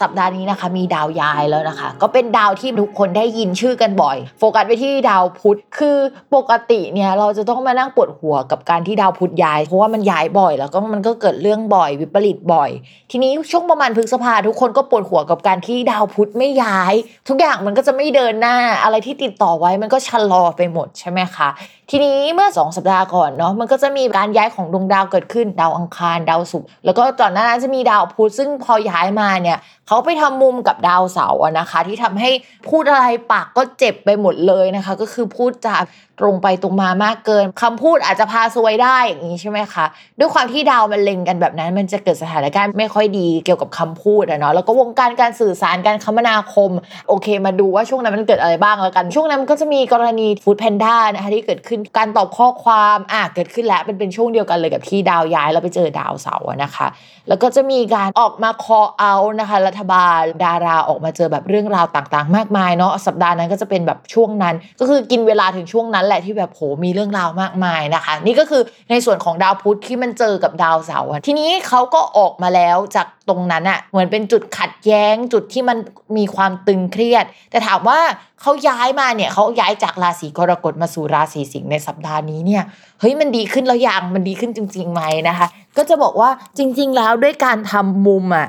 [0.00, 5.98] สัปดาห์นี้นะคะ มีดาวย้ายแล้วนะคะ ก็เป็นดาวที่ทุกคนได้ยินชื่อกันบ่อย โฟกัสไปที่ดาวพุธคือ
[6.34, 12.70] ปกติเนี่ยเราจะต้องมานั่งปวดหัวกับการที่ดาวพุธย้าย เพราะว่ามันย้ายบ่อย แล้วก็มันก็เกิดเรื่องบ่อย วิปริตบ่อย
[13.10, 16.94] ทีนี้ช่วงประมาณพฤษภาทุกคนก็ปวดหัวกับการที่ดาวพุธไม่ย้าย
[17.28, 21.48] ทุกอย่างมันก็จะไม่เดินหน้าอะไรที่ติดต่อไว้มันก็ชะลอไปหมดใช่ไหมคะ
[21.94, 32.30] ทีนี้เมื่อ 2 สัปดาห์ก่อนเนาะมันก็จะมีการย้ายของดวงดาวเกิดขึ้นดาวอังคารดาวศุกร์แล้วก็ตอนนั้นจะมีดาวพุธซึ่งพอย้ายมาเนี่ยเขาไปทำมุมกับดาวเสาร์นะคะ ที่ทำให้
[32.68, 35.76] พูดอะไรปากก็เจ็บไปหมดเลยนะคะ ก็คือพูดจา
[36.20, 39.84] ตรงไปตรงมามากเกินคำพูดอาจจะพาซวยได้อย่างนี้ใช่ไหมคะ
[40.18, 46.70] ด้วยความที่ดาวมันเล็งกันแบบนั้น มันจะเกิดสถานการณ์ไม่ค่อยดีเกี่ยวกับคำพูดอะเนาะแล้วก็วงการการสื่อสารการคมนาคม
[47.08, 56.86] โอเค มาดูว่าช่วงนั้นมันเกิดอะไรบ้างแล้วกัน ช่วงนั้นมันก็จะมีกรณีฟู้ดแพนด้านะคะที่เกิดขึ้นการตอบข้อความอะเกิดขึ้นแล้วเป็นเป็นช่วงเดียวกันเลยกับที่ดาวย้ายแล้วไปเจอดาวเสาร์นะคะ
[57.28, 75.78] แล้วก็จะมีการออกมาคอเอานะคะ รัฐบาลดาราออกมาเจอแบบเรื่องราวต่างๆ มากมายเนาะสัปดาห์นั้นก็จะเป็นแบบช่วงนั้น ก็คือกินเวลาถึงช่วงนั้นแหละที่แบบโหมีเรื่องราวมากมายนะคะ นี่ก็คือในส่วนของดาวพุธที่มันเจอกับดาวเสาร์ทีนี้เขาก็ออกมาแล้วจากตรงนั้นอะเหมือนเป็นจุดขัดแย้งจุดที่มัน
[76.16, 77.98] มีความตึงเครียด แต่ถามว่า
[78.40, 82.62] เขาย้ายมาเนี่ยเขาย้ายจากราศีกรกฎมาสู่ราศีสิงห์ในสัปดาห์นี้เนี่ย
[83.00, 85.46] เฮ้ยมันดีขึ้นแล้วยังมันดีขึ้นจริงๆไหมนะคะ
[85.76, 88.48] ก็จะบอกว่าจริง ๆ แล้วด้วยการทำมุมอะ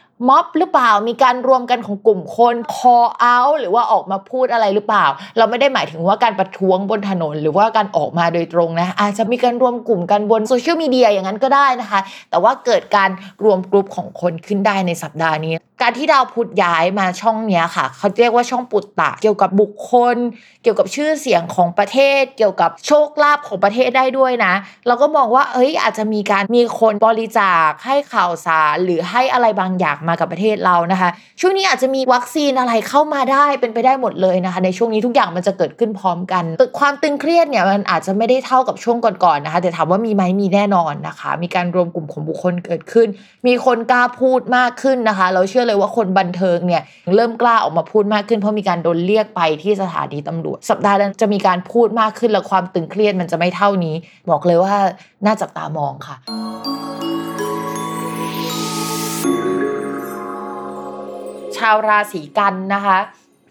[0.27, 5.05] ม็อบหรือเปล่ามีการรวมกันของกลุ่มคน call out หรือว่าออกมาพูดอะไรหรือเปล่า
[5.37, 13.09] เราไม่ได้หมายถึงว่าการประท้วงบนถนน หรือว่าการออกมาโดยตรงนะอาจจะมีการรวมกลุ่มกันบนโซเชียลมีเดียอย่างนั้นก็ได้นะคะ แต่ว่าเกิดการ
[13.43, 20.17] รวมกลุ่มของคนขึ้นได้ในสัปดาห์นี้ การที่ดาวพุธย้ายมาช่องนี้ค่ะ เขาเรียกว่าช่องปุตตะ เกี่ยวกับบุคคล
[20.63, 24.53] เกี่ยวกับชื่อเสียงของประเทศ เกี่ยวกับโชคลาภของประเทศได้ด้วยนะ
[24.87, 31.09] เราก็มองว่าเอ้ยอาจจะมีการมีคนบริจาคให้ข่าวสารหรือให้อะไรบางอย่างมามากับประเทศเรานะคะ
[31.41, 43.07] ช่วงนี้อาจจะมีวัคซีนอะไรเข้ามาได้เป็นไปได้หมดเลยนะคะ ในช่วงนี้ทุกอย่างมันจะเกิดขึ้นพร้อมกันตึกความตึงเครียดเนี่ยมันอาจจะไม่ได้เท่ากับช่วงก่อนๆนะคะ แต่ถามว่ามีไหมมีแน่นอนนะคะ มีการรวมกลุ่มของบุคคลเกิดขึ้น
[43.47, 46.81] มีคนกล้าพูดมากขึ้นนะคะ เราเชื่อเลยว่าคนบันเทิงเนี่ย
[47.15, 53.95] เริ่มกล้าออกมาพูดมากขึ้น เพราะมีการโดนเรียกไปที่สถานีตำรวจ สัปดาห์นั้นจะมีการพูดมากขึ้นและความตึงเครียดมันจะไม่เท่านี้
[54.29, 54.75] บอกเลยว่า
[55.25, 57.20] น่าจับตามองค่ะ
[61.61, 62.97] ชาวราศีกันนะคะ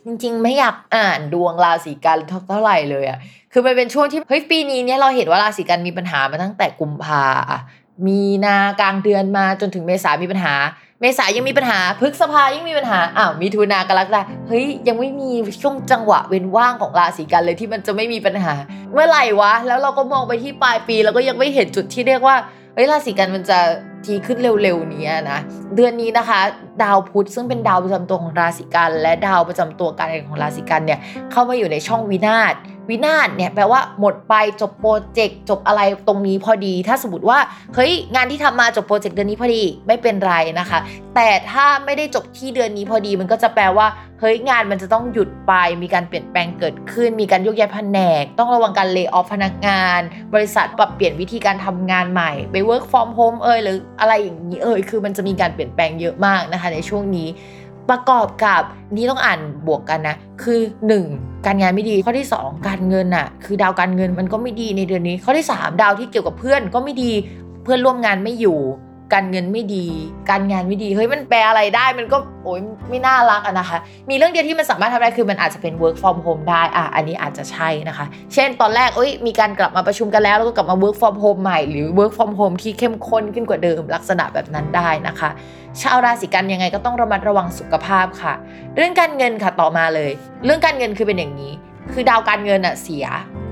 [0.05, 2.19] จริงๆ ไม่อยากอ่านดวงราศีกัน
[2.49, 3.19] เท่าไหร่เลยอะ
[3.53, 7.25] คือมันเป็นช่วงที่เฮ้ยปีนี้เนี่ยเราเห็นว่าราศีกันมีปัญหามาตั้งแต่กุมภา
[8.07, 10.55] มีนากลางเดือนมาจนถึงเมษามีปัญหา
[11.01, 15.31] เมษายังมีปัญหาพฤษภายังมีปัญหาอ้าวมีทุนากรกฎาเฮ้ยยังไม่มี
[15.63, 18.55] ช่วงจังหวะเว้นว่างของราศีกันเลยที่มันจะไม่มีปัญหา
[18.93, 22.37] เมื่อไหร่วะ แล้วเราก็มองไปที่ปลายปี แล้วก็ยังไม่เห็นจุดที่เรียกว่า
[22.75, 23.59] เฮ้ยราศีกันมันจะ
[24.07, 25.39] ทีขึ้นเร็วๆนี้นะ
[25.75, 26.41] เดือนนี้นะคะ
[26.83, 31.01] ดาวพุธซึ่งเป็นดาวประจำตัวของราศีกัน และดาวประจำตัวการเงินของราศีกันเนี่ย
[31.31, 32.55] เข้ามาอยู่ในช่องวินาศ
[32.91, 37.39] วินาศเนี่ยแปลว่าหมดไปจบโปรเจกต์จบอะไรตรงนี้พอดี ถ้าสมมติว่า
[37.75, 40.79] เฮ้ยงานที่ทำมาจบโปรเจกต์เดือนนี้พอดีไม่เป็นไรนะคะ
[41.15, 43.87] แต่ถ้าไม่ได้จบที่เดือนนี้พอดี มันก็จะแปลว่า
[44.21, 45.53] เฮ้ยงานมันจะต้องหยุดไป
[45.83, 50.01] มีการเปลี่ยนแปลงเกิดขึ้น มีการยกย้ายแผนก ต้องระวังการเลิกออฟพนักงาน
[50.35, 57.29] บริษัทปรับเปลี่ยนวิธีการทำงานใหม่ไป work from home เอ่ยหรืออะไรอย่างนี้เอ่ยคือมันจะมีการเปลี่ยนแปลงเยอะมากนะคะในช่วงนี้
[57.89, 58.63] ประกอบกับ
[58.97, 60.61] นี่ต้องอ่านบวกกันนะ คือ
[61.03, 61.47] 1.
[61.47, 67.13] การงานไม่ดีข้อที่ 2 การเงินอะคือดาวการเงินมันก็ไม่ดีในเดือนนี้ ข้อที่ 3 ดาวที่เกี่ยวกับเพื่อนก็ไม่ดี
[67.65, 68.59] เพื่อนร่วมงานไม่อยู่
[69.15, 69.87] การเงินไม่ดี
[70.31, 73.79] การงานไม่ดีเฮ้ยมันแปลอะไรได้มันก็โอ้ยไม่น่ารักอะนะคะ
[74.11, 85.31] มีเรื่องเดียวที่มันสามารถทำได้คือมันอาจจะเป็น work from home ได้อะอันนี้อาจจะใช่นะคะ เช่นตอนแรกเอ้ยมีการกลับมาประชุมกันแล้วแล้วก็กลับมา work from home ใหม่หรือ work from home ที่เข้มข้นขึ้นกว่าเดิมลักษณะแบบนั้นได้นะคะ
[85.81, 88.35] ชาวราศีกันยังไงก็ต้องระมัดระวังสุขภาพค่ะ
[88.77, 90.11] เรื่องการเงินค่ะต่อมาเลย
[90.45, 91.53] เรื่องการเงินคือเป็นอย่างนี้
[91.93, 93.07] คือดาวการเงินอะเสีย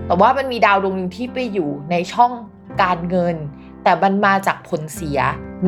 [0.06, 2.32] แต่ว่ามันมีดาวดวงหนึ่งที่ไปอยู่ในช่อง
[2.82, 3.36] การเงิน
[3.84, 5.18] แต่มันมาจากผลเสีย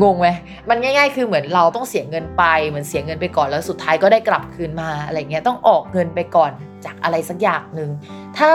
[0.02, 0.28] งงไหม
[0.68, 6.52] มันง่าย ๆ คือเหมือนเราต้องเสียเงินไป เหมือนเสียเงินไปก่อนแล้วสุดท้ายก็ได้กลับคืนมาอะไรเงี้ยต้องออกเงินไปก่อน
[6.86, 7.90] จากอะไรสักอย่างหนึ่ง
[8.38, 8.50] ถ้า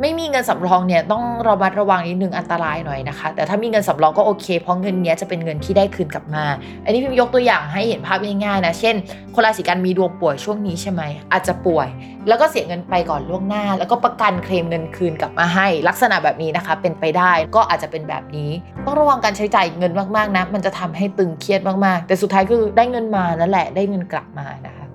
[0.00, 6.44] ไม่มีเงินสำรองเนี่ยต้องระมัดระวังนิดนึงอันตรายหน่อยนะคะ แต่ถ้ามีเงินสำรองก็โอเค เพราะเงินนี้จะเป็นเงินที่ได้คืนกลับมา
[6.84, 8.94] อันนี้พิมยกตัวอย่างให้เห็นภาพง่ายๆนะ เช่น
[9.34, 11.02] คนราศีกันมีดวงป่วยช่วงนี้ใช่ไหม
[11.32, 11.88] อาจจะป่วย
[12.28, 18.50] แล้วก็เสียเงินไปก่อนล่วงหน้า แล้วก็ประกันเคลมเงินคืนกลับมาให้ ลักษณะแบบนี้นะคะ เป็นไปได้ ก็อาจจะเป็นแบบนี้
[18.84, 24.86] ต้องระวังการใช้จ่ายเงินมากๆนะ มันจะทำให้ตึงเครียดมากๆ แต่สุดท้ายคือได้เงินมานั่นแหละ ได้เงินกลับมานะคะ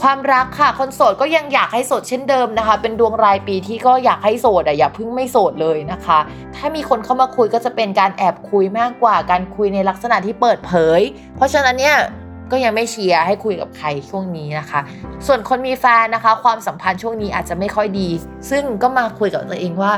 [0.00, 6.18] ความรักค่ะคนโสดก็ยังอยากให้โสดเช่นเดิมนะคะ เป็นดวงรายปีที่ก็อยากให้โสดอะอย่าพิ่งไม่โสดเลยนะคะ
[6.56, 11.00] ถ้ามีคนเข้ามาคุยก็จะเป็นการแอบคุยมากกว่าการคุยในลักษณะที่เปิดเผย
[11.36, 11.98] เพราะฉะนั้นเนี่ย
[12.50, 14.80] ก็ยังไม่เชียร์ให้คุยกับใครช่วงนี้นะคะ
[15.26, 18.08] ส่วนคนมีแฟนนะคะ ความสัมพันธ์ช่วงนี้อาจจะไม่ค่อยดี
[18.50, 19.92] ซึ่งก็มาคุยกับตัวเองว่า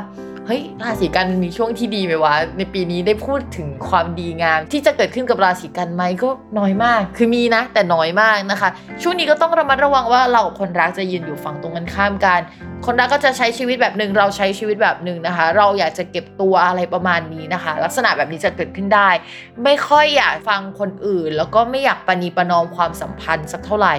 [0.47, 8.69] เฮ้ยราศีกันมีช่วงที่ดีไหมวะในปีนี้ได้พูดถึงความดีงาม ที่จะเกิดขึ้นกับราศีกันไหมก็น้อยมาก คือมีนะ แต่น้อยมากนะคะ
[9.03, 12.41] ช่วงนี้ก็ต้องระมัดระวังว่าเราคนรักจะยืนอยู่ฝั่งตรงกันข้ามกัน
[12.87, 19.11] คนรักก็จะใช้ชีวิตแบบหนึ่งเราใช้ชีวิตแบบหนึ่งนะคะ เราอยากจะเก็บตัวอะไรประมาณนี้นะคะ ลักษณะแบบนี้จะเกิดขึ้นได้
[19.65, 23.95] ไม่ค่อยอยากฟังคนอื่น แล้วก็ไม่อยากปณีประนอมความสัมพันธ์สักเท่าไหร่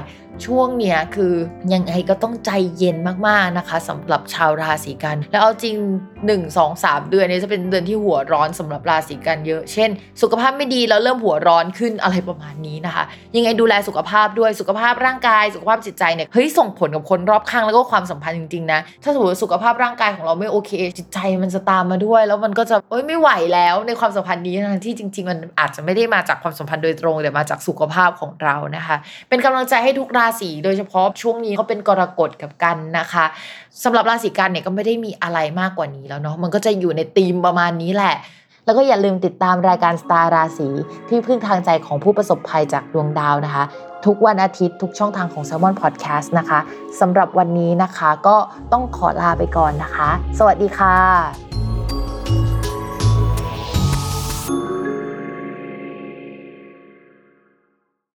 [0.45, 1.33] ช่วงเนี้ยคือ
[1.73, 2.97] ยังไงก็ต้องใจเย็น
[3.27, 5.75] มากๆนะคะสำหรับชาวราศีกัน แล้วเอาจริง
[6.17, 9.89] 1 2 3 เดือนนี้จะเป็นเดือนที่หัวร้อนสำหรับราศีกันเยอะ เช่น
[10.21, 13.03] สุขภาพไม่ดีแล้วเริ่มหัวร้อนขึ้นอะไรประมาณนี้นะคะ
[13.35, 18.72] ยังไงดูแลสุขภาพด้วยสุขภาพร่างกาย สุขภาพจิตใจเนี่ยเฮ้ยส่งผลกับคนรอบข้างแล้วก็ความสัมพันธ์จริงๆนะ
[19.03, 28.95] ถ้าสมมติสุขภาพร่างกายของเราไม่โอเค จิตใจมันจะตามมาด้วย แล้วมันก็จะเอ้ยไม่ไหวแล้วในความสัมพันธ์นี้ทั้งที่จริง ๆ มันอาจจะไม่ได้มาจากความสัมพันธ์โดยตรงแต่มาจากสุขภาพของเรานะคะ
[29.29, 33.25] เป็นกำลังใจให้ทุกราศีโดยเฉพาะช่วงนี้เขาเป็นกรกฎกับกันนะคะ
[33.83, 38.15] สำหรับราศีกันเนี่ยก็ไม่ได้มีอะไรมากกว่านี้แล้วเนาะมันก็จะอยู่ในธีมประมาณนี้แหละ
[38.65, 40.69] แล้วก็อย่าลืมติดตามรายการสตาร์ราศี
[41.09, 43.63] ที่พึ่งทางใจของผู้ประสบภัยจากดวงดาวนะคะ
[44.05, 46.59] ทุกวันอาทิตย์ทุกช่องทางของ s ซ l m o n Podcast นะคะ
[46.99, 48.37] สำหรับวันนี้นะคะก็
[48.71, 51.52] ต้องขอลาไปก่อนนะคะ สวัสดีค่ะ